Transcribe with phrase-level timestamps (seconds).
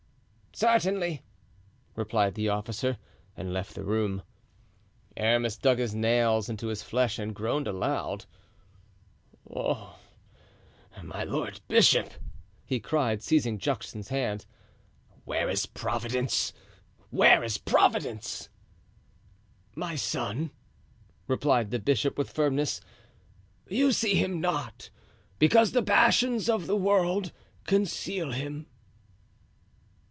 [0.53, 1.23] "Certainly,"
[1.95, 2.97] replied the officer,
[3.37, 4.21] and left the room.
[5.15, 8.25] Aramis dug his nails into his flesh and groaned aloud.
[9.49, 9.97] "Oh!
[11.01, 12.11] my lord bishop,"
[12.65, 14.45] he cried, seizing Juxon's hands,
[15.23, 16.51] "where is Providence?
[17.11, 18.49] where is Providence?"
[19.73, 20.51] "My son,"
[21.29, 22.81] replied the bishop, with firmness,
[23.69, 24.89] "you see Him not,
[25.39, 27.31] because the passions of the world
[27.63, 28.67] conceal Him."